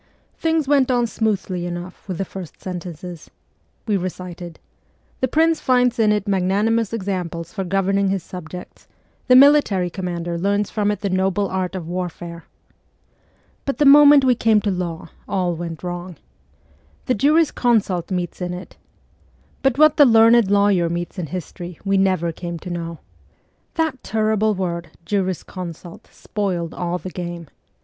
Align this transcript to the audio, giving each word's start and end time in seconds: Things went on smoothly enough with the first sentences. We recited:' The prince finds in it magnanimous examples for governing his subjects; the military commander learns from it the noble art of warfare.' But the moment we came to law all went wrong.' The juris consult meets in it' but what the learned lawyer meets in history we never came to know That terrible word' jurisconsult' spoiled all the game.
Things 0.35 0.67
went 0.67 0.89
on 0.89 1.05
smoothly 1.05 1.67
enough 1.67 2.07
with 2.07 2.17
the 2.17 2.25
first 2.25 2.59
sentences. 2.59 3.29
We 3.85 3.97
recited:' 3.97 4.57
The 5.21 5.27
prince 5.27 5.59
finds 5.61 5.99
in 5.99 6.11
it 6.11 6.27
magnanimous 6.27 6.91
examples 6.91 7.53
for 7.53 7.63
governing 7.63 8.07
his 8.07 8.23
subjects; 8.23 8.87
the 9.27 9.35
military 9.35 9.91
commander 9.91 10.39
learns 10.39 10.71
from 10.71 10.89
it 10.89 11.01
the 11.01 11.11
noble 11.11 11.47
art 11.49 11.75
of 11.75 11.87
warfare.' 11.87 12.45
But 13.63 13.77
the 13.77 13.85
moment 13.85 14.25
we 14.25 14.33
came 14.33 14.59
to 14.61 14.71
law 14.71 15.09
all 15.29 15.53
went 15.55 15.83
wrong.' 15.83 16.15
The 17.05 17.13
juris 17.13 17.51
consult 17.51 18.09
meets 18.09 18.41
in 18.41 18.55
it' 18.55 18.77
but 19.61 19.77
what 19.77 19.97
the 19.97 20.05
learned 20.05 20.49
lawyer 20.49 20.89
meets 20.89 21.19
in 21.19 21.27
history 21.27 21.77
we 21.85 21.99
never 21.99 22.31
came 22.31 22.57
to 22.57 22.71
know 22.71 22.97
That 23.75 24.01
terrible 24.03 24.55
word' 24.55 24.89
jurisconsult' 25.05 26.07
spoiled 26.11 26.73
all 26.73 26.97
the 26.97 27.11
game. 27.11 27.49